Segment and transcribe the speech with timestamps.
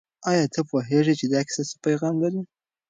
[0.29, 2.41] آیا ته پوهېږې چې دا کیسه څه پیغام لري؟